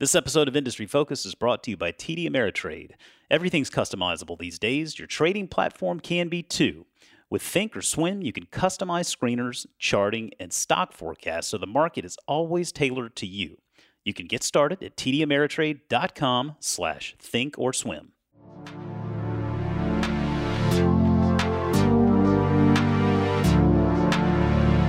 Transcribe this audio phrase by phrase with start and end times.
[0.00, 2.92] This episode of Industry Focus is brought to you by TD Ameritrade.
[3.32, 4.96] Everything's customizable these days.
[4.96, 6.86] Your trading platform can be too.
[7.30, 12.04] With Think or Swim, you can customize screeners, charting, and stock forecasts so the market
[12.04, 13.58] is always tailored to you.
[14.04, 18.12] You can get started at tdameritrade.com slash think or swim.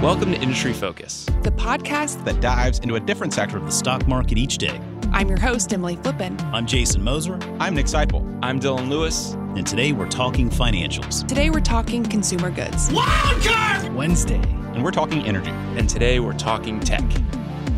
[0.03, 4.07] Welcome to Industry Focus, the podcast that dives into a different sector of the stock
[4.07, 4.79] market each day.
[5.11, 6.39] I'm your host, Emily Flippen.
[6.53, 7.39] I'm Jason Moser.
[7.59, 8.39] I'm Nick Sciple.
[8.43, 9.33] I'm Dylan Lewis.
[9.33, 11.27] And today we're talking financials.
[11.27, 12.89] Today we're talking consumer goods.
[12.89, 14.39] Wildcard Wednesday.
[14.73, 15.49] And we're talking energy.
[15.49, 17.03] And today we're talking tech.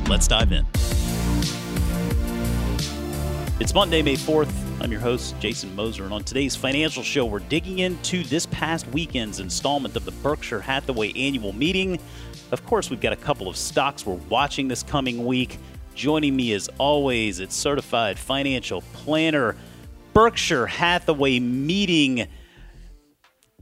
[0.10, 0.66] Let's dive in.
[3.62, 4.54] It's Monday, May 4th.
[4.82, 8.88] I'm your host, Jason Moser, and on today's financial show, we're digging into this past
[8.88, 11.98] weekend's installment of the Berkshire Hathaway annual meeting.
[12.52, 15.60] Of course, we've got a couple of stocks we're watching this coming week.
[15.96, 19.56] Joining me as always, it's certified financial planner,
[20.14, 22.28] Berkshire Hathaway meeting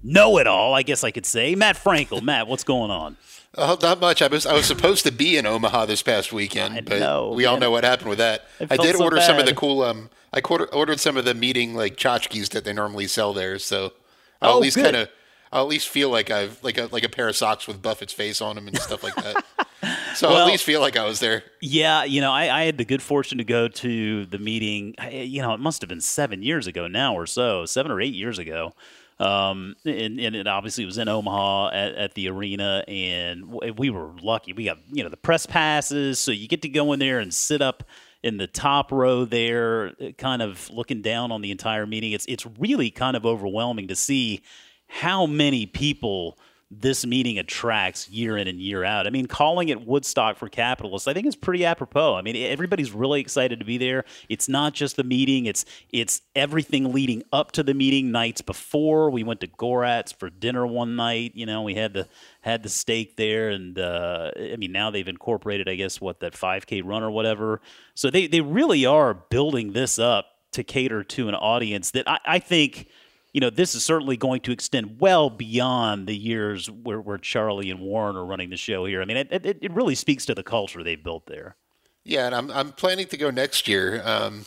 [0.03, 1.55] know it all, I guess I could say.
[1.55, 2.21] Matt Frankel.
[2.21, 3.17] Matt, what's going on?
[3.57, 4.21] Oh, not much.
[4.21, 7.31] I was I was supposed to be in Omaha this past weekend, I but know,
[7.31, 8.45] we all know what happened with that.
[8.59, 9.25] I, did so order bad.
[9.25, 9.81] some of the cool.
[9.81, 13.93] Um, I ordered some of the meeting like tchotchkes that they normally sell there, so
[14.41, 15.09] I'll Oh, at least kind of.
[15.51, 18.13] I'll at least feel like I've like a like a pair of socks with Buffett's
[18.13, 19.43] face on them and stuff like that.
[20.15, 21.43] So Well- at least feel like I was there.
[21.61, 24.95] Yeah, you know, I, I had the good fortune to go to the meeting.
[25.11, 28.13] You know, it must have been seven years ago now or so, seven or eight
[28.13, 28.73] years ago.
[29.19, 34.11] Um, and, and it obviously was in Omaha at, at the arena, and we were
[34.21, 34.53] lucky.
[34.53, 37.33] We got you know the press passes, so you get to go in there and
[37.33, 37.83] sit up
[38.23, 42.13] in the top row there, uh, kind of looking down on the entire meeting.
[42.13, 44.41] It's it's really kind of overwhelming to see
[44.87, 46.37] how many people
[46.71, 49.07] this meeting attracts year in and year out.
[49.07, 52.15] I mean, calling it Woodstock for capitalists, I think is pretty apropos.
[52.15, 54.05] I mean, everybody's really excited to be there.
[54.29, 58.11] It's not just the meeting; it's it's everything leading up to the meeting.
[58.11, 61.31] Nights before, we went to Gorat's for dinner one night.
[61.33, 62.07] You know, we had the
[62.41, 66.33] had the steak there, and uh, I mean, now they've incorporated, I guess, what that
[66.33, 67.61] 5K run or whatever.
[67.95, 72.19] So they they really are building this up to cater to an audience that I,
[72.25, 72.87] I think
[73.33, 77.69] you know, this is certainly going to extend well beyond the years where, where Charlie
[77.69, 79.01] and Warren are running the show here.
[79.01, 81.55] I mean, it, it, it really speaks to the culture they've built there.
[82.03, 84.01] Yeah, and I'm I'm planning to go next year.
[84.03, 84.45] Um,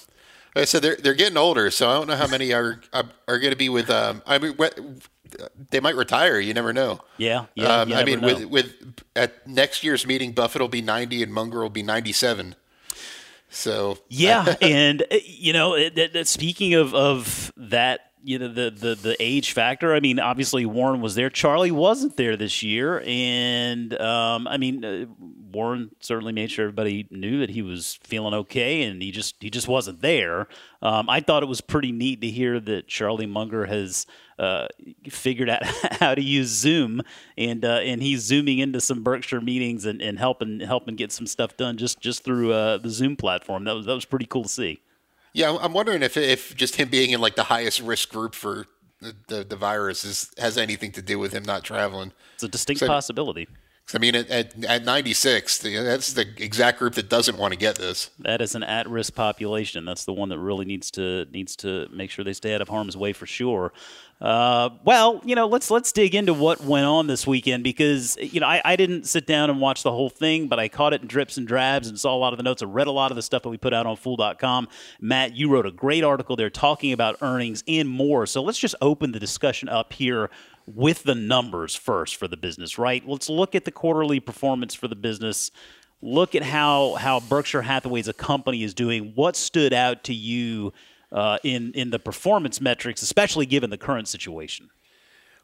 [0.54, 3.04] like I said they're they're getting older, so I don't know how many are are,
[3.28, 3.88] are going to be with.
[3.88, 4.78] Um, I mean, what,
[5.70, 6.40] they might retire.
[6.40, 7.00] You never know.
[7.18, 7.80] Yeah, yeah.
[7.82, 8.26] Um, I mean, know.
[8.26, 12.54] with with at next year's meeting, Buffett will be 90 and Munger will be 97.
[13.48, 18.70] So Yeah, and uh, you know, it, it- speaking of of that, you know, the
[18.70, 19.94] the the age factor.
[19.94, 21.30] I mean, obviously Warren was there.
[21.30, 25.06] Charlie wasn't there this year, and um, I mean, uh,
[25.52, 29.50] Warren certainly made sure everybody knew that he was feeling okay, and he just he
[29.50, 30.46] just wasn't there.
[30.80, 34.06] Um, I thought it was pretty neat to hear that Charlie Munger has.
[34.38, 34.66] Uh,
[35.08, 35.64] figured out
[36.00, 37.02] how to use Zoom,
[37.38, 41.28] and uh, and he's zooming into some Berkshire meetings and, and helping helping get some
[41.28, 43.64] stuff done just just through uh, the Zoom platform.
[43.64, 44.80] That was that was pretty cool to see.
[45.32, 48.66] Yeah, I'm wondering if if just him being in like the highest risk group for
[49.00, 52.12] the, the, the virus is, has anything to do with him not traveling.
[52.34, 53.48] It's a distinct possibility.
[53.94, 57.76] I mean, at, at, at 96, that's the exact group that doesn't want to get
[57.76, 58.10] this.
[58.20, 59.84] That is an at-risk population.
[59.84, 62.68] That's the one that really needs to needs to make sure they stay out of
[62.68, 63.72] harm's way for sure.
[64.22, 68.38] Uh, well, you know, let's let's dig into what went on this weekend because you
[68.38, 71.02] know I, I didn't sit down and watch the whole thing, but I caught it
[71.02, 72.62] in drips and drabs and saw a lot of the notes.
[72.62, 74.68] I read a lot of the stuff that we put out on Fool.com.
[75.00, 78.24] Matt, you wrote a great article there talking about earnings and more.
[78.26, 80.30] So let's just open the discussion up here
[80.74, 83.06] with the numbers first for the business, right?
[83.06, 85.50] Let's look at the quarterly performance for the business
[86.02, 89.12] look at how how Berkshire Hathaway as a company is doing.
[89.14, 90.72] What stood out to you
[91.10, 94.68] uh, in in the performance metrics, especially given the current situation?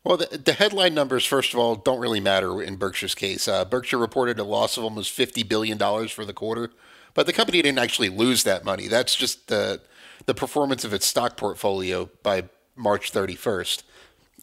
[0.05, 3.49] Well, the, the headline numbers, first of all, don't really matter in Berkshire's case.
[3.49, 5.77] Uh, Berkshire reported a loss of almost $50 billion
[6.09, 6.71] for the quarter,
[7.15, 8.87] but the company didn't actually lose that money.
[8.87, 9.83] That's just the,
[10.25, 12.45] the performance of its stock portfolio by
[12.77, 13.83] March 31st.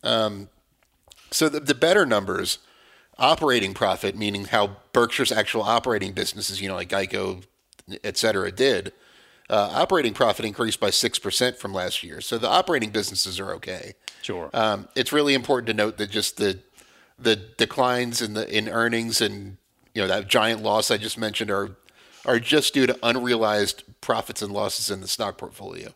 [0.04, 0.50] Um,
[1.36, 2.60] so the, the better numbers,
[3.18, 7.44] operating profit, meaning how Berkshire's actual operating businesses, you know, like Geico,
[8.04, 8.94] et cetera, did,
[9.50, 12.22] uh, operating profit increased by 6% from last year.
[12.22, 13.94] So the operating businesses are okay.
[14.22, 14.50] Sure.
[14.54, 16.60] Um, it's really important to note that just the
[17.18, 19.56] the declines in the in earnings and
[19.94, 21.78] you know that giant loss I just mentioned are
[22.26, 25.94] are just due to unrealized profits and losses in the stock portfolio.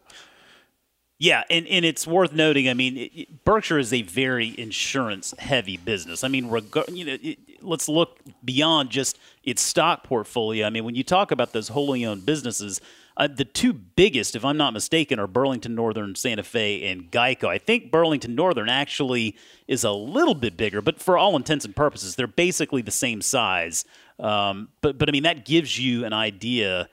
[1.19, 2.69] Yeah, and, and it's worth noting.
[2.69, 6.23] I mean, it, Berkshire is a very insurance heavy business.
[6.23, 10.65] I mean, reg- you know, it, let's look beyond just its stock portfolio.
[10.65, 12.81] I mean, when you talk about those wholly owned businesses,
[13.19, 17.49] Uh, the two biggest, if I'm not mistaken, are Burlington Northern, Santa Fe, and Geico.
[17.49, 19.35] I think Burlington Northern actually
[19.67, 23.21] is a little bit bigger, but for all intents and purposes, they're basically the same
[23.21, 23.83] size.
[24.19, 26.87] Um, but but I mean that gives you an idea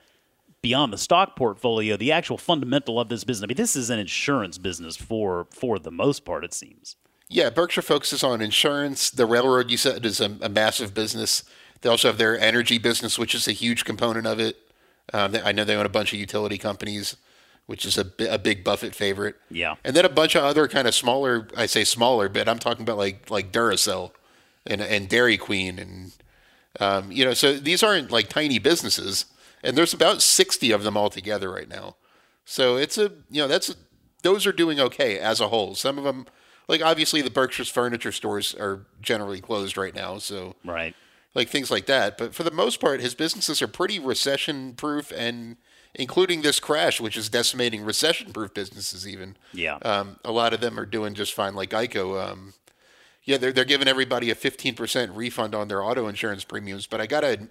[0.61, 3.43] beyond the stock portfolio, the actual fundamental of this business.
[3.43, 6.95] I mean, this is an insurance business for for the most part, it seems.
[7.29, 9.09] Yeah, Berkshire focuses on insurance.
[9.09, 11.43] The railroad, you said, is a, a massive business.
[11.81, 14.57] They also have their energy business, which is a huge component of it.
[15.13, 17.17] Um, I know they own a bunch of utility companies,
[17.65, 19.35] which is a, a big Buffett favorite.
[19.49, 19.75] Yeah.
[19.83, 21.47] and then a bunch of other kind of smaller.
[21.55, 24.11] I say smaller, but I'm talking about like like Duracell
[24.65, 26.11] and and Dairy Queen, and
[26.79, 29.25] um, you know, so these aren't like tiny businesses,
[29.63, 31.95] and there's about 60 of them altogether right now.
[32.45, 33.75] So it's a you know that's
[34.23, 35.75] those are doing okay as a whole.
[35.75, 36.25] Some of them,
[36.67, 40.95] like obviously the Berkshire's furniture stores are generally closed right now, so Right.
[41.35, 42.17] like things like that.
[42.17, 45.57] But for the most part, his businesses are pretty recession proof, and
[45.93, 49.07] including this crash, which is decimating recession proof businesses.
[49.07, 49.75] Even Yeah.
[49.83, 51.53] um, a lot of them are doing just fine.
[51.53, 52.53] Like Geico, um,
[53.23, 56.87] yeah, they're they're giving everybody a fifteen percent refund on their auto insurance premiums.
[56.87, 57.49] But I gotta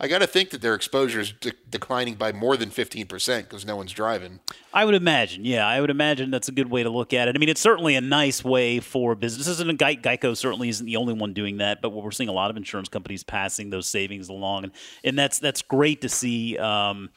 [0.00, 3.66] I gotta think that their exposure is de- declining by more than fifteen percent because
[3.66, 4.38] no one's driving.
[4.72, 7.34] I would imagine, yeah, I would imagine that's a good way to look at it.
[7.34, 10.96] I mean, it's certainly a nice way for businesses, and Ge- Geico certainly isn't the
[10.96, 11.82] only one doing that.
[11.82, 14.72] But we're seeing a lot of insurance companies passing those savings along, and,
[15.02, 16.56] and that's that's great to see.
[16.58, 17.10] Um,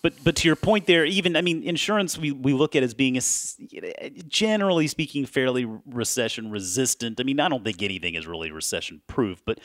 [0.00, 2.94] but but to your point there, even I mean, insurance we, we look at as
[2.94, 7.20] being a generally speaking fairly recession resistant.
[7.20, 9.60] I mean, I don't think anything is really recession proof, but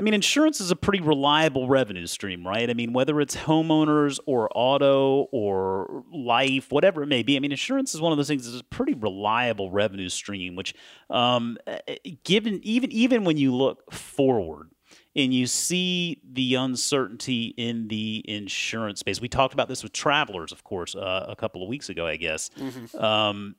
[0.00, 2.70] I mean, insurance is a pretty reliable revenue stream, right?
[2.70, 7.36] I mean, whether it's homeowners or auto or life, whatever it may be.
[7.36, 10.56] I mean, insurance is one of those things that's a pretty reliable revenue stream.
[10.56, 10.74] Which,
[11.10, 14.70] um, eh, given even even when you look forward
[15.14, 20.50] and you see the uncertainty in the insurance space, we talked about this with travelers,
[20.50, 22.48] of course, uh, a couple of weeks ago, I guess.
[22.94, 23.54] Um,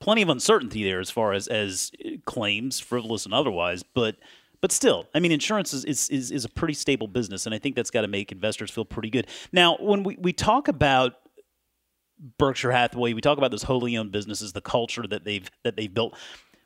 [0.00, 1.92] plenty of uncertainty there as far as as
[2.24, 4.16] claims, frivolous and otherwise, but
[4.62, 7.58] but still, I mean, insurance is is, is, is a pretty stable business, and I
[7.58, 9.26] think that's got to make investors feel pretty good.
[9.52, 11.14] Now, when we, we talk about
[12.38, 15.92] Berkshire Hathaway, we talk about those wholly owned businesses, the culture that they've that they've
[15.92, 16.16] built.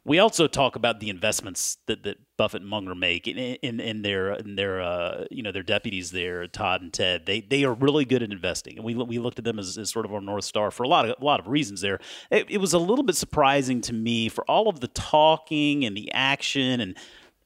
[0.04, 4.02] We also talk about the investments that, that Buffett and Munger make in, in, in
[4.02, 7.24] their in their uh, you know their deputies there, Todd and Ted.
[7.24, 9.90] They they are really good at investing, and we we looked at them as, as
[9.90, 11.80] sort of our north star for a lot of a lot of reasons.
[11.80, 11.98] There,
[12.30, 15.96] it, it was a little bit surprising to me for all of the talking and
[15.96, 16.96] the action and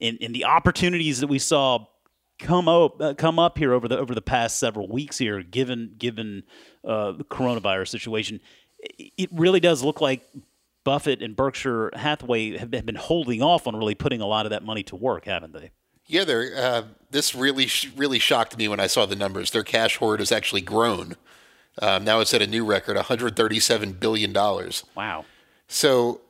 [0.01, 1.85] and, and the opportunities that we saw
[2.39, 5.95] come up uh, come up here over the over the past several weeks here, given
[5.97, 6.43] given
[6.83, 8.39] uh, the coronavirus situation.
[8.79, 10.23] It it really does look like
[10.83, 14.63] Buffett and Berkshire Hathaway have been holding off on really putting a lot of that
[14.63, 15.71] money to work, haven't they?
[16.07, 19.51] Yeah, they're, uh, this really really shocked me when I saw the numbers.
[19.51, 21.15] Their cash hoard has actually grown.
[21.81, 24.83] Um, now it's at a new record, 137 billion dollars.
[24.95, 25.25] Wow.
[25.67, 26.21] So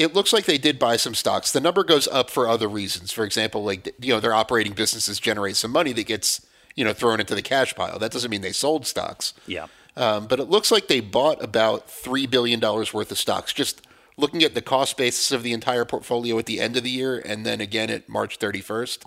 [0.00, 1.52] it looks like they did buy some stocks.
[1.52, 3.12] The number goes up for other reasons.
[3.12, 6.94] For example, like you know, their operating businesses generate some money that gets you know
[6.94, 7.98] thrown into the cash pile.
[7.98, 9.34] That doesn't mean they sold stocks.
[9.46, 9.66] Yeah.
[9.96, 13.52] Um, but it looks like they bought about three billion dollars worth of stocks.
[13.52, 13.86] Just
[14.16, 17.18] looking at the cost basis of the entire portfolio at the end of the year,
[17.18, 19.04] and then again at March 31st.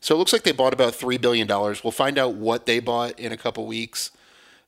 [0.00, 1.84] So it looks like they bought about three billion dollars.
[1.84, 4.10] We'll find out what they bought in a couple weeks.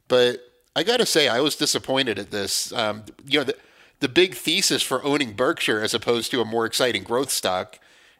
[0.06, 0.38] But
[0.76, 2.72] I got to say, I was disappointed at this.
[2.72, 3.56] Um, you know, the,
[4.04, 7.78] the big thesis for owning Berkshire as opposed to a more exciting growth stock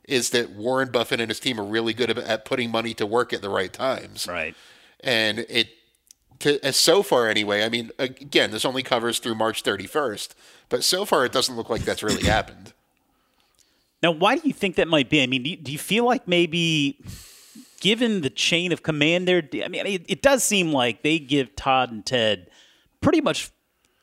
[0.08, 3.34] is that Warren Buffett and his team are really good at putting money to work
[3.34, 4.26] at the right times.
[4.26, 4.54] Right.
[5.00, 5.68] And it,
[6.38, 10.30] to, as so far anyway, I mean, again, this only covers through March 31st,
[10.70, 12.72] but so far it doesn't look like that's really happened.
[14.02, 15.22] Now, why do you think that might be?
[15.22, 16.98] I mean, do you, do you feel like maybe,
[17.82, 21.54] given the chain of command there, I mean, it, it does seem like they give
[21.54, 22.48] Todd and Ted
[23.02, 23.50] pretty much,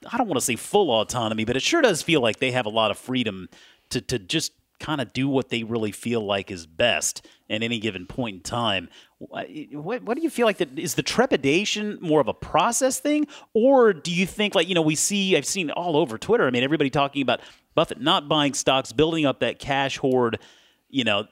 [0.10, 2.66] I don't want to say full autonomy, but it sure does feel like they have
[2.66, 3.50] a lot of freedom
[3.90, 7.80] to, to just kind of do what they really feel like is best at any
[7.80, 8.90] given point in time.
[9.38, 13.00] Eh, what, what do you feel like that is the trepidation more of a process
[13.00, 16.48] thing, or do you think like you know we see I've seen all over Twitter.
[16.48, 17.40] I mean, everybody talking about
[17.76, 20.40] Buffett not buying stocks, building up that cash hoard.
[20.90, 21.28] You know,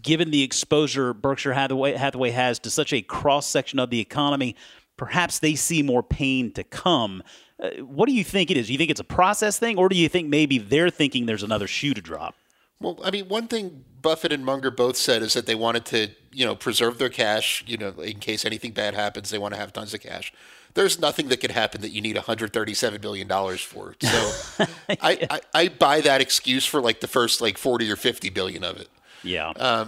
[0.00, 4.56] given the exposure Berkshire Hathaway, Hathaway has to such a cross section of the economy,
[4.96, 7.22] perhaps they see more pain to come.
[7.60, 8.66] Uh, what do you think it is?
[8.66, 11.42] Do you think it's a process thing, or do you think maybe they're thinking there's
[11.42, 12.34] another shoe to drop?
[12.80, 16.10] Well, I mean, one thing Buffett and Munger both said is that they wanted to,
[16.32, 19.60] you know, preserve their cash, you know, in case anything bad happens, they want to
[19.60, 20.32] have tons of cash.
[20.74, 23.94] There's nothing that could happen that you need 137 billion dollars for.
[24.00, 24.64] So
[25.00, 28.62] I, I, I buy that excuse for like the first like 40 or 50 billion
[28.62, 28.88] of it.
[29.22, 29.54] Yeah.
[29.56, 29.86] Uh,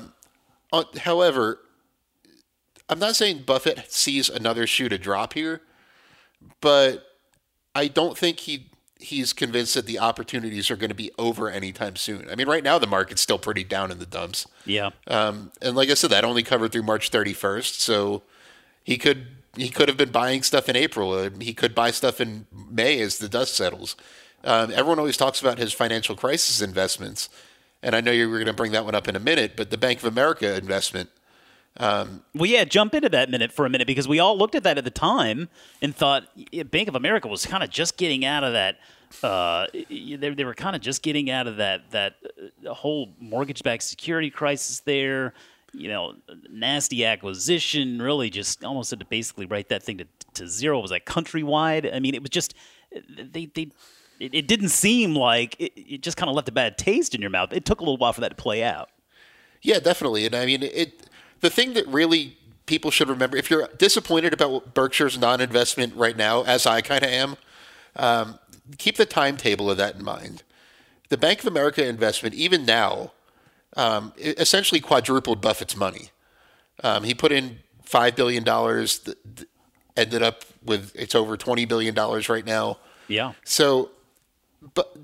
[1.03, 1.61] however,
[2.89, 5.61] I'm not saying Buffett sees another shoe to drop here,
[6.61, 7.05] but
[7.75, 11.95] I don't think he he's convinced that the opportunities are going to be over anytime
[11.95, 12.29] soon.
[12.31, 14.47] I mean, right now the market's still pretty down in the dumps.
[14.67, 14.91] Yeah.
[15.07, 18.23] Um, and like I said, that only covered through March 31st, so
[18.83, 19.27] he could
[19.57, 21.29] he could have been buying stuff in April.
[21.41, 23.97] He could buy stuff in May as the dust settles.
[24.45, 27.29] Um, everyone always talks about his financial crisis investments,
[27.83, 29.55] and I know you were going to bring that one up in a minute.
[29.57, 31.11] But the Bank of America investment,
[31.79, 34.79] Well, yeah, jump into that minute for a minute because we all looked at that
[34.79, 35.49] at the time
[35.81, 36.25] and thought
[36.71, 38.79] Bank of America was kind of just getting out of that.
[39.23, 42.17] Uh, they, they were kind of just getting out of that that
[42.67, 45.33] uh, whole mortgage-backed security crisis there.
[45.73, 46.15] You know,
[46.51, 48.01] nasty acquisition.
[48.03, 50.81] Really, just almost had to basically write that thing to, to zero.
[50.81, 51.95] Was that countrywide?
[51.95, 52.55] I mean, it was just
[52.91, 53.71] they they.
[54.21, 57.21] It, it didn't seem like it, it just kind of left a bad taste in
[57.21, 57.53] your mouth.
[57.53, 58.91] It took a little while for that to play out.
[59.63, 60.27] yeah, definitely.
[60.27, 61.07] And I mean, it
[61.41, 66.43] the thing that really people should remember if you're disappointed about Berkshire's non-investment right now,
[66.43, 67.37] as I kind of am,
[67.97, 68.39] um,
[68.77, 70.43] keep the timetable of that in mind.
[71.09, 73.13] The Bank of America investment, even now,
[73.77, 76.11] um, essentially quadrupled Buffett's money.
[76.85, 79.49] Um, he put in five billion dollars, th- th-
[79.97, 82.79] ended up with it's over twenty billion dollars right now.
[83.09, 83.33] Yeah.
[83.45, 83.91] So,
[84.75, 84.97] but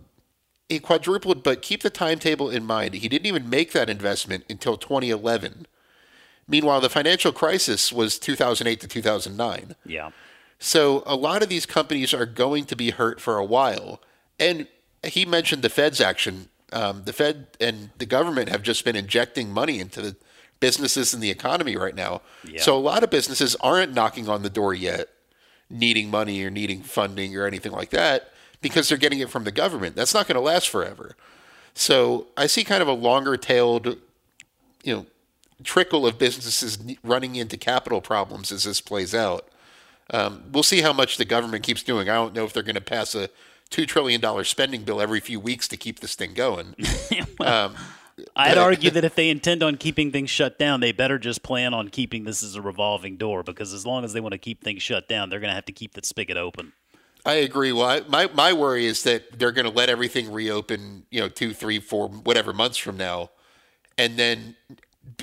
[0.69, 1.43] he quadrupled.
[1.43, 2.95] But keep the timetable in mind.
[2.95, 5.67] He didn't even make that investment until 2011.
[6.47, 9.75] Meanwhile, the financial crisis was 2008 to 2009.
[9.87, 10.11] Yeah.
[10.59, 14.01] So a lot of these companies are going to be hurt for a while.
[14.39, 14.67] And
[15.03, 16.49] he mentioned the Fed's action.
[16.73, 20.17] Um, the Fed and the government have just been injecting money into the
[20.61, 22.23] businesses and the economy right now.
[22.47, 22.61] Yeah.
[22.61, 25.09] So a lot of businesses aren't knocking on the door yet,
[25.69, 29.53] needing money or needing funding or anything like that because they're getting it from the
[29.53, 29.95] government.
[29.95, 31.17] That's not going to last forever.
[31.75, 33.99] So I see kind of a longer tailed,
[34.83, 35.07] you know,
[35.65, 39.49] trickle of businesses running into capital problems as this plays out.
[40.11, 42.09] Um, we'll see how much the government keeps doing.
[42.09, 43.31] I don't know if they're going to pass a
[43.71, 46.75] two trillion dollar spending bill every few weeks to keep this thing going.
[48.37, 51.75] I'd argue that if they intend on keeping things shut down, they better just plan
[51.75, 54.63] on keeping this as a revolving door because as long as they want to keep
[54.63, 56.73] things shut down, they're going to have to keep the spigot open.
[57.27, 57.73] I agree.
[57.73, 61.29] Well, I, my my worry is that they're going to let everything reopen, you know,
[61.29, 63.31] two, three, four, whatever months from now,
[63.97, 64.57] and then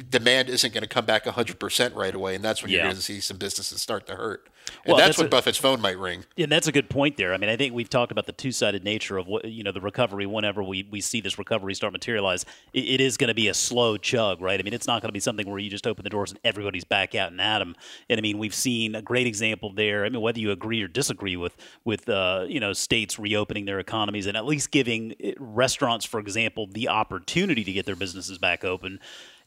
[0.10, 3.02] demand isn't going to come back 100% right away, and that's when you're going to
[3.02, 4.48] see some businesses start to hurt.
[4.86, 6.24] And Well, that's, that's when a- Buffett's phone might ring.
[6.38, 7.34] And that's a good point there.
[7.34, 9.82] I mean, I think we've talked about the two-sided nature of what you know the
[9.82, 10.28] recovery.
[10.28, 13.54] Whenever we, we see this recovery start materialize, it, it is going to be a
[13.56, 14.60] slow chug, right?
[14.60, 16.40] I mean, it's not going to be something where you just open the doors and
[16.44, 17.76] everybody's back out and at 'em.
[18.08, 20.06] And I mean, we've seen a great example there.
[20.06, 23.80] I mean, whether you agree or disagree with with uh, you know states reopening their
[23.80, 28.38] economies and at least giving eh, restaurants, for example, the opportunity to get their businesses
[28.38, 29.00] back open.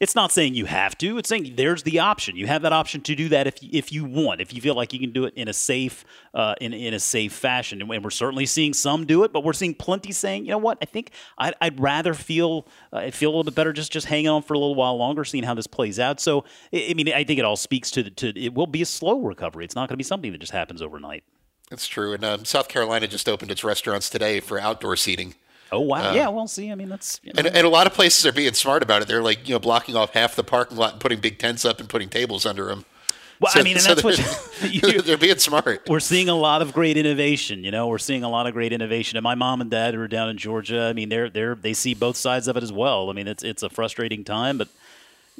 [0.04, 1.16] It's not saying you have to.
[1.16, 2.36] It's saying there's the option.
[2.36, 4.42] You have that option to do that if if you want.
[4.42, 7.00] If you feel like you can do it in a safe uh, in in a
[7.00, 10.50] safe fashion, and we're certainly seeing some do it, but we're seeing plenty saying, you
[10.50, 10.76] know what?
[10.82, 14.28] I think I'd, I'd rather feel uh, feel a little bit better just just hanging
[14.28, 16.20] on for a little while longer, seeing how this plays out.
[16.20, 18.82] So I I mean, I think it all speaks to the, to it will be
[18.82, 19.64] a slow recovery.
[19.64, 21.24] It's not going to be something that just happens overnight.
[21.70, 22.12] That's true.
[22.12, 25.34] And um, South Carolina just opened its restaurants today for outdoor seating.
[25.72, 26.28] Oh wow, uh, yeah.
[26.28, 28.52] Well, see, I mean, that's you know, And, and a lot of places are being
[28.54, 29.08] smart about it.
[29.08, 31.80] They're like, you know, blocking off half the parking lot and putting big tents up
[31.80, 32.84] and putting tables under them.
[33.40, 35.88] well, I mean, and that's what they're, you, they're being smart.
[35.88, 37.64] we're seeing a lot of great innovation.
[37.64, 39.16] You know, we're seeing a lot of great innovation.
[39.16, 40.82] And my mom and dad are down in Georgia.
[40.82, 43.10] I mean, they're they're they see both sides of it as well.
[43.10, 44.68] I mean, it's it's a frustrating time, but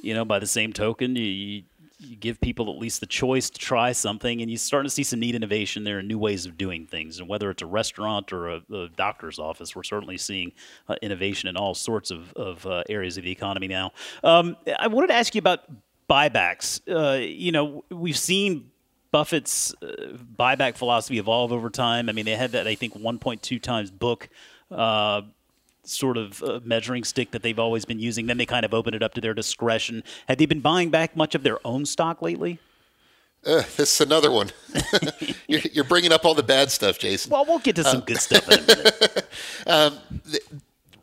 [0.02, 1.62] you know, by the same token, you,
[1.98, 5.02] you, give people at least the choice to try something, and you're starting to see
[5.02, 7.18] some neat innovation there and new ways of doing things.
[7.18, 10.52] And whether it's a restaurant or a, a doctor's office, we're certainly seeing
[10.88, 13.92] uh, innovation in all sorts of, of uh, areas of the economy now.
[14.22, 15.60] Um, I wanted to ask you about
[16.08, 16.80] buybacks.
[16.88, 18.70] Uh, you know, we've seen
[19.10, 22.08] Buffett's uh, buyback philosophy evolve over time.
[22.08, 24.28] I mean, they had that I think 1.2 times book
[24.70, 25.22] uh,
[25.84, 28.26] sort of uh, measuring stick that they've always been using.
[28.26, 30.02] Then they kind of open it up to their discretion.
[30.28, 32.58] Had they been buying back much of their own stock lately?
[33.46, 34.50] Uh, this is another one.
[35.48, 37.30] you're, you're bringing up all the bad stuff, Jason.
[37.30, 39.28] Well, we'll get to some good stuff in a minute.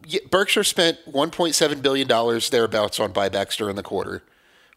[0.07, 4.23] Yeah, Berkshire spent 1.7 billion dollars thereabouts on buybacks during the quarter,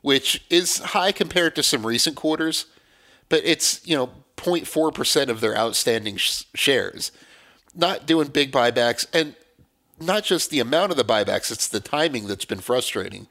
[0.00, 2.66] which is high compared to some recent quarters,
[3.28, 7.10] but it's you know 0.4 percent of their outstanding sh- shares.
[7.74, 9.34] Not doing big buybacks, and
[10.00, 13.26] not just the amount of the buybacks; it's the timing that's been frustrating.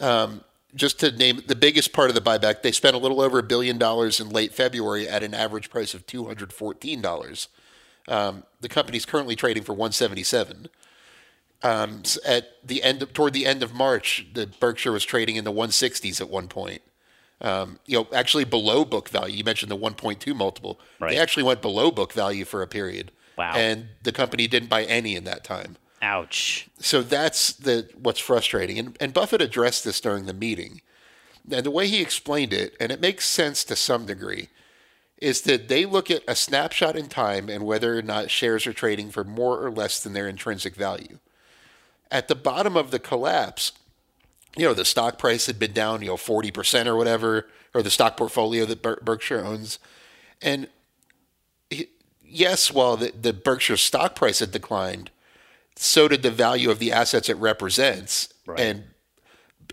[0.00, 0.42] Um,
[0.74, 3.42] just to name the biggest part of the buyback, they spent a little over a
[3.42, 7.48] billion dollars in late February at an average price of two hundred fourteen dollars.
[8.08, 10.68] Um, the company's currently trading for one seventy seven
[11.62, 15.52] at the end of, toward the end of March, the Berkshire was trading in the
[15.52, 16.82] 160s at one point.
[17.42, 19.36] Um, you know, actually below book value.
[19.36, 20.78] You mentioned the 1.2 multiple.
[20.98, 21.12] Right.
[21.12, 23.12] They actually went below book value for a period.
[23.38, 23.52] Wow.
[23.54, 25.76] And the company didn't buy any in that time.
[26.02, 26.68] Ouch.
[26.78, 28.78] So that's the what's frustrating.
[28.78, 30.80] And, and Buffett addressed this during the meeting.
[31.50, 34.48] And the way he explained it, and it makes sense to some degree,
[35.18, 38.72] is that they look at a snapshot in time and whether or not shares are
[38.72, 41.18] trading for more or less than their intrinsic value.
[42.10, 43.72] At the bottom of the collapse,
[44.56, 47.90] you know, the stock price had been down, you know, 40% or whatever, or the
[47.90, 49.78] stock portfolio that Ber- Berkshire owns.
[50.42, 50.68] And
[52.24, 55.10] yes, while the, the Berkshire stock price had declined,
[55.82, 58.28] so did the value of the assets it represents.
[58.46, 58.60] Right.
[58.60, 58.84] And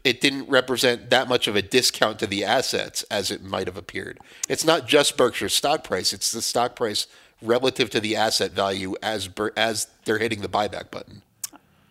[0.05, 3.75] it didn't represent that much of a discount to the assets as it might have
[3.75, 4.19] appeared.
[4.47, 7.07] It's not just Berkshire's stock price, it's the stock price
[7.41, 11.23] relative to the asset value as as they're hitting the buyback button.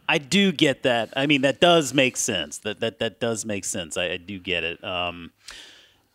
[0.09, 1.13] I do get that.
[1.15, 2.59] I mean, that does make sense.
[2.59, 3.99] That that that does make sense.
[3.99, 4.83] I, I do get it.
[4.83, 5.33] Um,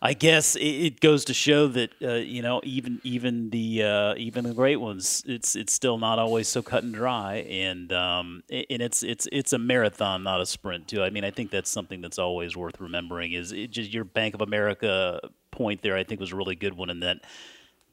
[0.04, 4.46] I guess it, goes to show that uh, you know even even the uh, even
[4.46, 8.82] the great ones, it's it's still not always so cut and dry, and um, and
[8.82, 10.88] it's it's it's a marathon, not a sprint.
[10.88, 11.04] Too.
[11.04, 13.34] I mean, I think that's something that's always worth remembering.
[13.34, 15.20] Is just your Bank of America
[15.52, 15.96] point there?
[15.96, 17.20] I think was a really good one in that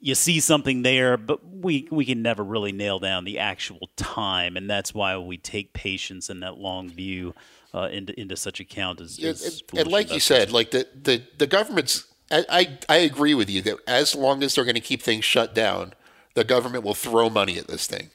[0.00, 4.56] you see something there, but we we can never really nail down the actual time,
[4.56, 7.34] and that's why we take patience and that long view
[7.74, 10.86] uh, into into such account as, Yeah, as and, and like you said, like the,
[11.00, 14.74] the, the government's, I, I, I agree with you that as long as they're going
[14.74, 15.92] to keep things shut down,
[16.34, 18.10] the government will throw money at this thing.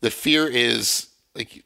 [0.00, 1.64] The fear is like,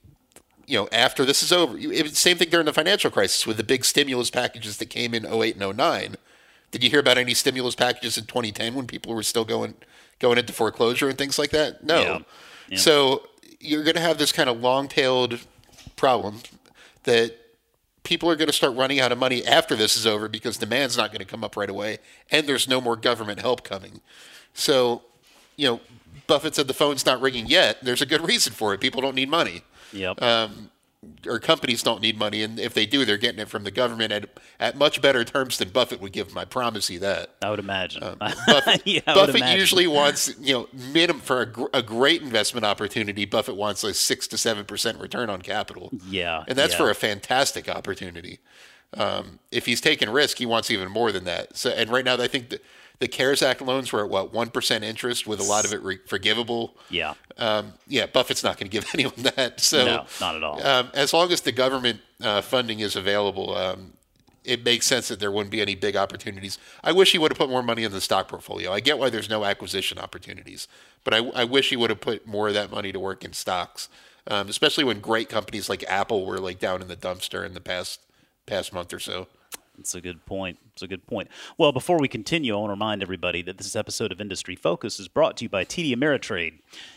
[0.67, 3.85] you know, after this is over, same thing during the financial crisis with the big
[3.85, 6.17] stimulus packages that came in 08 and 09.
[6.71, 9.75] Did you hear about any stimulus packages in 2010 when people were still going
[10.19, 11.85] going into foreclosure and things like that?
[11.85, 12.01] No.
[12.01, 12.19] Yeah.
[12.69, 12.79] Yeah.
[12.79, 13.29] So
[13.61, 15.41] you're going to have this kind of long-tailed
[15.97, 16.41] problem
[17.09, 17.35] that
[18.05, 20.97] people are going to start running out of money after this is over because demand's
[20.97, 21.99] not going to come up right away
[22.31, 24.01] and there's no more government help coming.
[24.55, 25.03] So,
[25.57, 25.81] you know,
[26.27, 27.79] Buffett said the phone's not ringing yet.
[27.83, 28.81] There's a good reason for it.
[28.81, 30.23] People don't need money Yep.
[30.23, 30.71] Um,
[31.27, 34.13] or companies don't need money, and if they do, they're getting it from the government
[34.13, 36.39] at at much better terms than Buffett would give them.
[36.39, 37.35] I promise you that.
[37.41, 38.03] I would imagine.
[38.47, 39.61] Buffett, Yeah, I would Buffett imagine.
[39.61, 43.25] usually wants you know minimum for a, gr- a great investment opportunity.
[43.25, 45.91] Buffett wants a six to seven percent return on capital.
[46.09, 46.79] Yeah, and that's yeah.
[46.79, 48.41] for a fantastic opportunity.
[48.95, 51.57] Um, if he's taking risk, he wants even more than that.
[51.57, 52.61] So, and right now, I think the,
[53.01, 55.83] the CARES Act loans were at what one percent interest, with a lot of it
[55.83, 56.77] re- forgivable.
[56.91, 57.15] Yeah.
[57.37, 59.61] Um, yeah, Buffett's not going to give anyone that.
[59.61, 60.67] So No, not at all.
[60.67, 63.93] Um, as long as the government uh, funding is available, um,
[64.45, 66.59] it makes sense that there wouldn't be any big opportunities.
[66.83, 68.73] I wish he would have put more money in the stock portfolio.
[68.73, 70.67] I get why there's no acquisition opportunities,
[71.05, 73.35] but I, I wish he would have put more of that money to work in
[73.35, 73.89] stocks,
[74.27, 77.61] um, especially when great companies like Apple were like down in the dumpster in the
[77.61, 78.01] past
[78.47, 79.29] past month or so.
[79.79, 80.59] That's a good point.
[80.73, 81.29] It's a good point.
[81.57, 84.99] Well, before we continue, I want to remind everybody that this episode of Industry Focus
[84.99, 86.55] is brought to you by TD Ameritrade.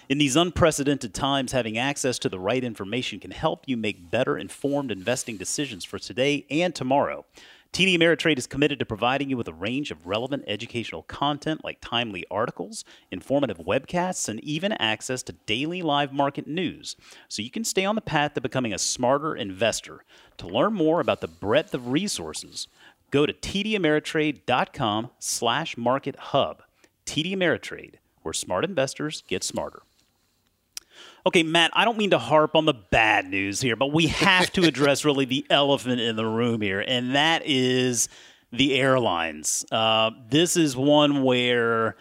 [0.10, 4.36] In these unprecedented times, having access to the right information can help you make better
[4.36, 7.24] informed investing decisions for today and tomorrow.
[7.74, 11.78] TD Ameritrade is committed to providing you with a range of relevant educational content like
[11.80, 16.98] timely articles, informative webcasts, and even access to daily live market news
[17.30, 20.04] so you can stay on the path to becoming a smarter investor.
[20.40, 22.68] To learn more about the breadth of resources,
[23.10, 26.64] go to tdameritrade.com slash market hub.
[27.06, 29.82] TD Ameritrade, where smart investors get smarter.
[31.26, 34.52] Okay, Matt, I don't mean to harp on the bad news here, but we have
[34.54, 38.10] to address really the elephant in the room here, and that is
[38.52, 39.66] the airlines.
[39.72, 41.96] Uh, this is one where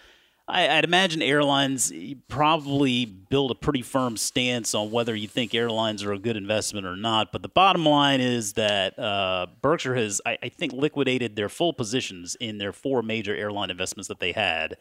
[0.50, 1.92] I, I'd imagine airlines
[2.28, 6.86] probably build a pretty firm stance on whether you think airlines are a good investment
[6.86, 7.30] or not.
[7.30, 11.72] But the bottom line is that uh, Berkshire has, I, I think, liquidated their full
[11.72, 14.76] positions in their four major airline investments that they had.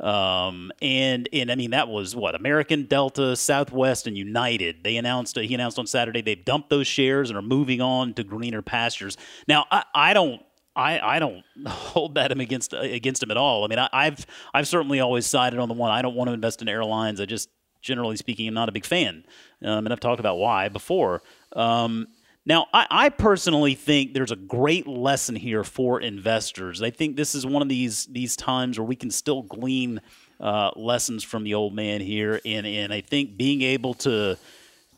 [0.00, 4.84] Um, and and I mean that was what American, Delta, Southwest, and United.
[4.84, 8.24] They announced he announced on Saturday they've dumped those shares and are moving on to
[8.24, 9.16] greener pastures.
[9.46, 10.42] Now I, I don't.
[10.76, 13.64] I, I don't hold that him against against him at all.
[13.64, 16.34] I mean, I, I've I've certainly always sided on the one I don't want to
[16.34, 17.20] invest in airlines.
[17.20, 17.48] I just,
[17.82, 19.24] generally speaking, I'm not a big fan,
[19.64, 21.22] um, and I've talked about why before.
[21.54, 22.06] Um,
[22.48, 26.80] now, I, I personally think there's a great lesson here for investors.
[26.80, 30.00] I think this is one of these these times where we can still glean
[30.40, 34.38] uh, lessons from the old man here, and and I think being able to,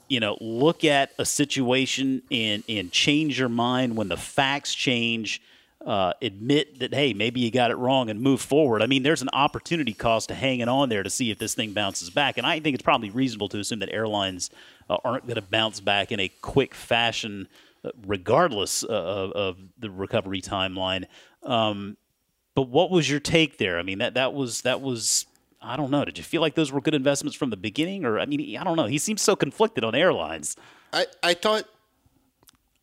[0.08, 5.42] you know, look at a situation and and change your mind when the facts change.
[5.84, 8.82] Uh, admit that hey maybe you got it wrong and move forward.
[8.82, 11.72] I mean, there's an opportunity cost to hanging on there to see if this thing
[11.72, 14.50] bounces back, and I think it's probably reasonable to assume that airlines
[15.05, 17.48] aren't going to bounce back in a quick fashion,
[17.85, 21.05] uh, regardless uh, of, of the recovery timeline.
[21.42, 21.96] Um,
[22.55, 23.79] but what was your take there?
[23.79, 25.26] I mean, that that was that was
[25.62, 26.05] I don't know.
[26.05, 28.64] Did you feel like those were good investments from the beginning, or I mean, I
[28.64, 28.87] don't know.
[28.87, 30.57] He seems so conflicted on airlines.
[30.92, 31.64] I, I thought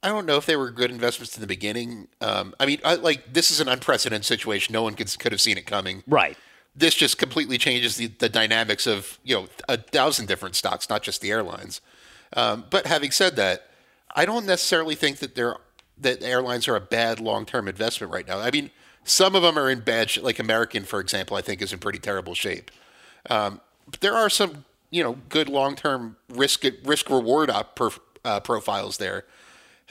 [0.03, 2.07] I don't know if they were good investments in the beginning.
[2.21, 4.73] Um, I mean, I, like this is an unprecedented situation.
[4.73, 6.03] No one could, could have seen it coming.
[6.07, 6.37] Right.
[6.75, 11.01] This just completely changes the, the dynamics of you know a thousand different stocks, not
[11.01, 11.81] just the airlines.
[12.33, 13.69] Um, but having said that,
[14.15, 15.57] I don't necessarily think that they're
[15.99, 18.39] that airlines are a bad long term investment right now.
[18.39, 18.71] I mean,
[19.03, 20.23] some of them are in bad shape.
[20.23, 22.71] Like American, for example, I think is in pretty terrible shape.
[23.29, 27.89] Um, but there are some you know good long term risk risk reward op per,
[28.23, 29.25] uh, profiles there.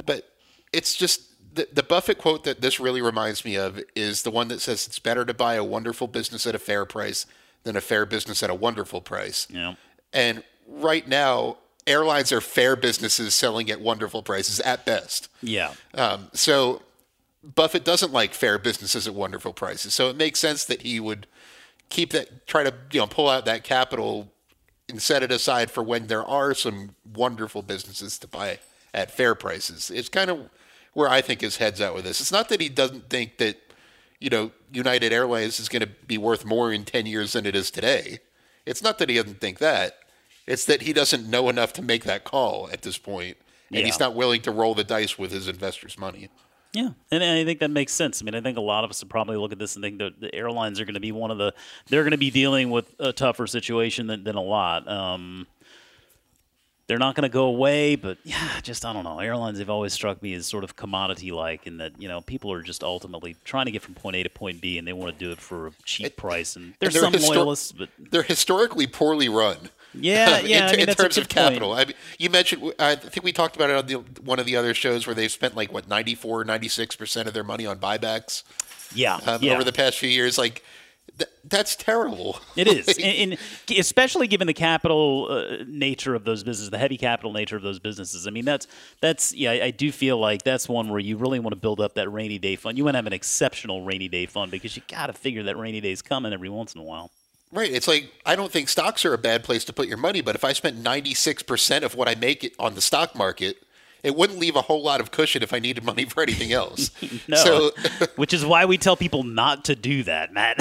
[0.04, 0.30] But
[0.72, 1.22] it's just
[1.54, 4.86] the, the Buffett quote that this really reminds me of is the one that says
[4.86, 7.26] it's better to buy a wonderful business at a fair price
[7.64, 9.46] than a fair business at a wonderful price.
[9.50, 9.74] Yeah.
[10.12, 15.28] And right now, airlines are fair businesses selling at wonderful prices at best.
[15.42, 15.74] Yeah.
[15.94, 16.82] Um, so
[17.54, 19.94] Buffett doesn't like fair businesses at wonderful prices.
[19.94, 21.26] So it makes sense that he would
[21.88, 24.32] keep that, try to you know pull out that capital
[24.88, 28.58] and set it aside for when there are some wonderful businesses to buy
[28.94, 29.90] at fair prices.
[29.90, 30.48] It's kind of
[30.92, 32.20] where I think his head's at with this.
[32.20, 33.56] It's not that he doesn't think that
[34.20, 37.54] you know United Airlines is going to be worth more in 10 years than it
[37.54, 38.18] is today.
[38.64, 39.98] It's not that he doesn't think that.
[40.46, 43.36] It's that he doesn't know enough to make that call at this point,
[43.70, 43.84] and Yeah.
[43.86, 46.28] he's not willing to roll the dice with his investors' money.
[46.72, 48.20] Yeah, and I think that makes sense.
[48.20, 49.98] I mean, I think a lot of us would probably look at this and think
[49.98, 51.54] that the airlines are going to be one of the
[51.88, 54.86] they're going to be dealing with a tougher situation than, than a lot.
[54.86, 55.46] Um,
[56.86, 59.18] they're not going to go away, but yeah, just I don't know.
[59.18, 62.52] Airlines have always struck me as sort of commodity like, in that you know people
[62.52, 65.12] are just ultimately trying to get from point A to point B, and they want
[65.12, 66.54] to do it for a cheap price.
[66.56, 69.70] And there's they're some histor- loyalists, but They're historically poorly run.
[69.98, 70.66] Yeah, in, yeah.
[70.66, 71.72] I mean, in terms of capital.
[71.72, 74.56] I mean, you mentioned, I think we talked about it on the, one of the
[74.56, 78.42] other shows where they've spent like, what, 94, 96% of their money on buybacks
[78.94, 79.52] Yeah, um, yeah.
[79.52, 80.38] over the past few years.
[80.38, 80.62] Like,
[81.18, 82.40] th- that's terrible.
[82.56, 86.96] It is, and, and especially given the capital uh, nature of those businesses, the heavy
[86.96, 88.26] capital nature of those businesses.
[88.26, 88.66] I mean, that's
[89.00, 89.52] that's yeah.
[89.52, 92.08] I, I do feel like that's one where you really want to build up that
[92.10, 92.76] rainy day fund.
[92.78, 95.56] You want to have an exceptional rainy day fund because you got to figure that
[95.56, 97.10] rainy day's coming every once in a while.
[97.52, 97.70] Right.
[97.72, 100.34] It's like I don't think stocks are a bad place to put your money, but
[100.34, 103.62] if I spent 96% of what I make on the stock market,
[104.02, 106.90] it wouldn't leave a whole lot of cushion if I needed money for anything else.
[107.28, 107.70] No, So,
[108.16, 110.60] which is why we tell people not to do that, Matt.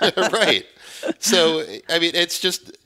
[0.16, 0.64] right.
[1.18, 2.76] So, I mean, it's just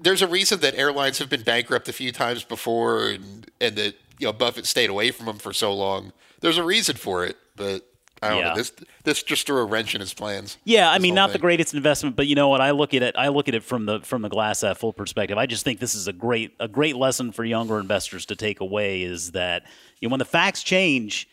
[0.00, 3.94] there's a reason that airlines have been bankrupt a few times before and and that,
[4.18, 6.12] you know, Buffett stayed away from them for so long.
[6.40, 7.84] There's a reason for it, but
[8.22, 8.48] I don't Yeah.
[8.50, 8.54] know.
[8.56, 8.72] This
[9.04, 10.58] this just threw a wrench in his plans.
[10.64, 12.60] Yeah, I mean, not the greatest investment, but you know what?
[12.60, 13.14] I look at it.
[13.16, 15.38] I look at it from the from the glass half full perspective.
[15.38, 18.60] I just think this is a great a great lesson for younger investors to take
[18.60, 19.64] away is that
[20.00, 21.28] you know, when the facts change,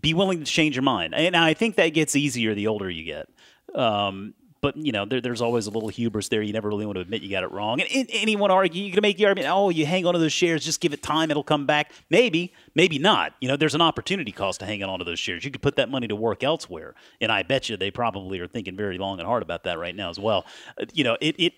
[0.00, 1.14] be willing to change your mind.
[1.14, 3.28] And I think that gets easier the older you get.
[3.74, 6.42] Um, but you know, there, there's always a little hubris there.
[6.42, 7.80] You never really want to admit you got it wrong.
[7.80, 10.32] And, and anyone argue, you can make the argument, oh, you hang on to those
[10.32, 11.92] shares, just give it time, it'll come back.
[12.10, 13.34] Maybe, maybe not.
[13.40, 15.44] You know, there's an opportunity cost to hanging on to those shares.
[15.44, 18.46] You could put that money to work elsewhere, and I bet you they probably are
[18.46, 20.44] thinking very long and hard about that right now as well.
[20.78, 21.52] Uh, you know, it, it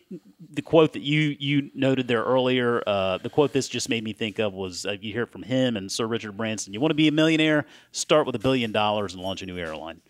[0.51, 4.13] the quote that you you noted there earlier, uh, the quote this just made me
[4.13, 6.73] think of was uh, you hear it from him and Sir Richard Branson.
[6.73, 7.67] You want to be a millionaire?
[7.91, 10.01] Start with a billion dollars and launch a new airline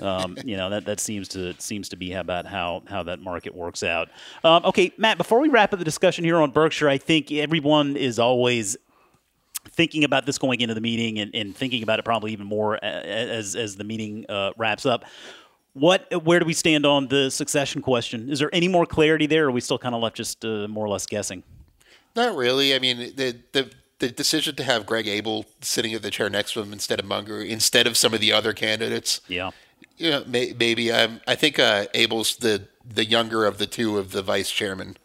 [0.00, 3.54] um, you know that that seems to seems to be about how how that market
[3.54, 4.08] works out.
[4.44, 5.18] Um, okay, Matt.
[5.18, 8.76] Before we wrap up the discussion here on Berkshire, I think everyone is always
[9.70, 12.82] thinking about this going into the meeting and, and thinking about it probably even more
[12.84, 15.04] as as the meeting uh, wraps up.
[15.74, 18.28] What where do we stand on the succession question?
[18.30, 20.68] Is there any more clarity there, or are we still kind of left just uh,
[20.68, 21.42] more or less guessing?
[22.14, 22.74] Not really.
[22.74, 23.70] I mean, the the
[24.02, 27.06] the decision to have Greg Abel sitting at the chair next to him instead of
[27.06, 29.52] Munger, instead of some of the other candidates, Yeah.
[30.02, 33.98] You know, may, maybe um, I think uh, Abel's the the younger of the two
[33.98, 34.96] of the vice chairman.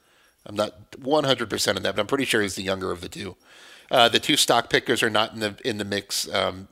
[0.46, 3.10] I'm not 100 percent on that, but I'm pretty sure he's the younger of the
[3.10, 3.36] two.
[3.92, 6.32] Uh, the two stock pickers are not in the in the mix.
[6.34, 6.68] Um,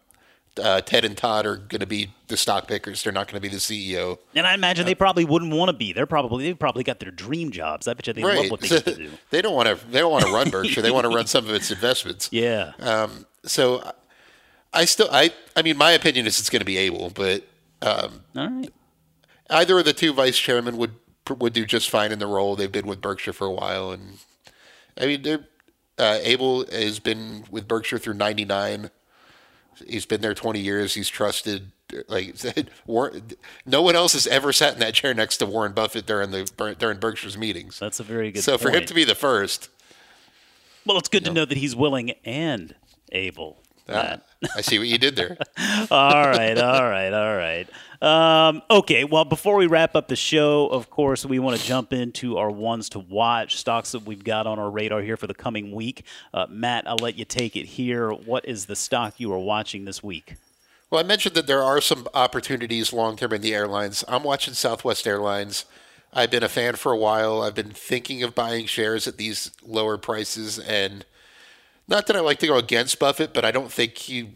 [0.61, 3.03] uh, Ted and Todd are going to be the stock pickers.
[3.03, 4.19] They're not going to be the CEO.
[4.33, 5.91] And I imagine they probably wouldn't want to be.
[5.91, 7.87] They're probably they've probably got their dream jobs.
[7.87, 9.11] I bet you they love what they to do.
[9.29, 9.87] they don't want to.
[9.87, 10.81] They don't want to run Berkshire.
[10.81, 12.29] they want to run some of its investments.
[12.35, 12.73] Yeah.
[12.79, 13.93] Um, so
[14.73, 17.43] I still, I, I mean, my opinion is it's going to be Abel, but
[17.85, 18.69] um, All right.
[19.49, 20.95] either of the two vice chairmen would
[21.39, 22.55] would do just fine in the role.
[22.55, 24.19] They've been with Berkshire for a while, and
[24.99, 25.47] I mean, they're,
[25.97, 28.91] uh, Abel has been with Berkshire through '99.
[29.87, 30.93] He's been there 20 years.
[30.93, 31.71] He's trusted.
[32.07, 32.35] Like
[32.87, 33.23] Warren,
[33.65, 36.75] no one else has ever sat in that chair next to Warren Buffett during the
[36.79, 37.77] during Berkshire's meetings.
[37.79, 38.43] That's a very good.
[38.43, 39.69] so for him to be the first,
[40.85, 42.73] well, it's good to know that he's willing and
[43.11, 43.61] able.
[43.87, 44.17] Ah,
[44.55, 45.37] I see what you did there.
[45.91, 47.69] all right, all right, all right.
[48.01, 51.93] Um, okay, well, before we wrap up the show, of course, we want to jump
[51.93, 55.33] into our ones to watch stocks that we've got on our radar here for the
[55.33, 56.05] coming week.
[56.33, 58.11] Uh, Matt, I'll let you take it here.
[58.11, 60.35] What is the stock you are watching this week?
[60.89, 64.03] Well, I mentioned that there are some opportunities long term in the airlines.
[64.07, 65.65] I'm watching Southwest Airlines.
[66.13, 67.41] I've been a fan for a while.
[67.41, 71.05] I've been thinking of buying shares at these lower prices and
[71.87, 74.35] not that I like to go against Buffett, but I don't think he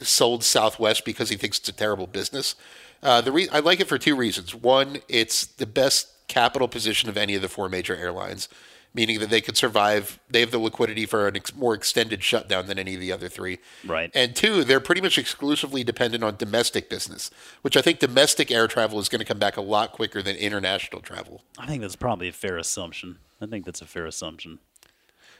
[0.00, 2.54] sold Southwest because he thinks it's a terrible business.
[3.02, 4.54] Uh, the re- I like it for two reasons.
[4.54, 8.48] One, it's the best capital position of any of the four major airlines,
[8.94, 10.20] meaning that they could survive.
[10.30, 13.28] They have the liquidity for a ex- more extended shutdown than any of the other
[13.28, 13.58] three.
[13.84, 14.10] Right.
[14.14, 17.30] And two, they're pretty much exclusively dependent on domestic business,
[17.62, 20.36] which I think domestic air travel is going to come back a lot quicker than
[20.36, 21.42] international travel.
[21.58, 23.18] I think that's probably a fair assumption.
[23.40, 24.60] I think that's a fair assumption.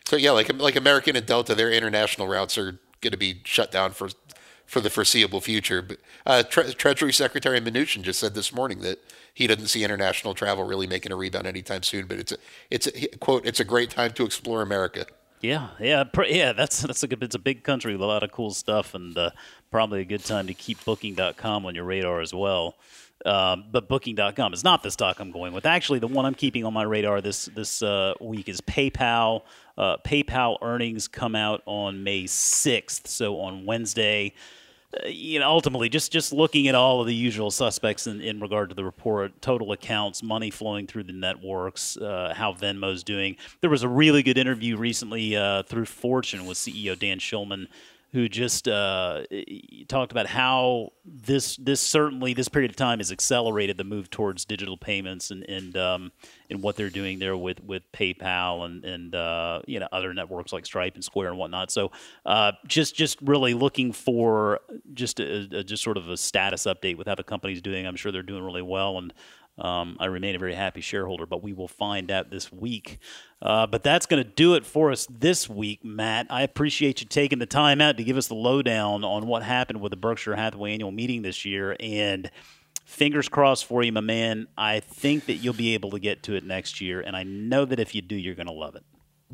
[0.05, 3.71] So yeah, like like American and Delta, their international routes are going to be shut
[3.71, 4.11] down for
[4.67, 5.83] for the foreseeable future.
[5.83, 8.99] But uh, Tre- Treasury Secretary Mnuchin just said this morning that
[9.35, 12.07] he doesn't see international travel really making a rebound anytime soon.
[12.07, 12.37] But it's a,
[12.71, 15.07] it's a, quote it's a great time to explore America.
[15.41, 16.53] Yeah, yeah, pr- yeah.
[16.53, 17.23] That's that's a good.
[17.23, 19.31] It's a big country with a lot of cool stuff, and uh,
[19.71, 22.77] probably a good time to keep Booking.com on your radar as well.
[23.25, 25.67] Um, but Booking.com is not the stock I'm going with.
[25.67, 29.43] Actually, the one I'm keeping on my radar this this uh, week is PayPal.
[29.79, 34.35] Uh, PayPal earnings come out on May 6th, so on Wednesday.
[34.95, 38.41] Uh, you know, ultimately, just just looking at all of the usual suspects in, in
[38.41, 43.37] regard to the report, total accounts, money flowing through the networks, uh, how Venmo's doing.
[43.61, 47.69] There was a really good interview recently uh, through Fortune with CEO Dan Schulman
[48.13, 49.23] who just uh,
[49.89, 54.45] talked about how this this certainly this period of time has accelerated the move towards
[54.45, 56.13] digital payments and and um,
[56.51, 60.53] and what they're doing there with with PayPal and and uh, you know other networks
[60.53, 61.71] like Stripe and Square and whatnot.
[61.71, 61.91] So
[62.27, 64.61] uh, just just really looking for
[64.93, 67.87] just a, a, just sort of a status update with how the company's doing.
[67.87, 69.13] I'm sure they're doing really well and.
[69.59, 72.99] Um, I remain a very happy shareholder, but we will find out this week.
[73.41, 76.27] Uh, but that's going to do it for us this week, Matt.
[76.31, 79.81] I appreciate you taking the time out to give us the lowdown on what happened
[79.81, 81.77] with the Berkshire Hathaway annual meeting this year.
[81.79, 82.31] And
[82.85, 84.49] fingers crossed for you, my man.
[84.57, 87.01] I think that you'll be able to get to it next year.
[87.01, 88.85] And I know that if you do, you're going to love it.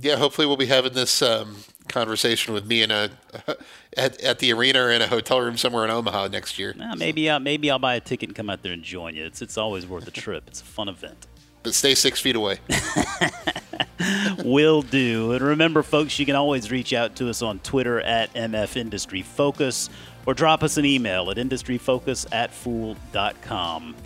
[0.00, 1.56] Yeah, hopefully we'll be having this um,
[1.88, 3.10] conversation with me in a
[3.96, 6.74] at, at the arena or in a hotel room somewhere in Omaha next year.
[6.78, 9.24] Well, maybe uh, maybe I'll buy a ticket and come out there and join you.
[9.24, 10.44] It's it's always worth a trip.
[10.46, 11.26] It's a fun event.
[11.62, 12.58] But stay six feet away.
[14.44, 15.32] Will do.
[15.32, 19.22] And remember, folks, you can always reach out to us on Twitter at MF Industry
[19.22, 19.90] Focus
[20.24, 23.96] or drop us an email at industryfocus at fool.com.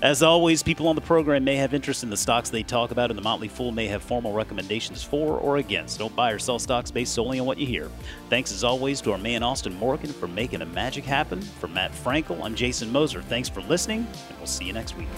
[0.00, 3.10] As always, people on the program may have interest in the stocks they talk about,
[3.10, 5.98] and the Motley Fool may have formal recommendations for or against.
[5.98, 7.90] Don't buy or sell stocks based solely on what you hear.
[8.30, 11.40] Thanks as always to our man Austin Morgan for making the magic happen.
[11.40, 13.22] For Matt Frankel, I'm Jason Moser.
[13.22, 15.08] Thanks for listening, and we'll see you next week.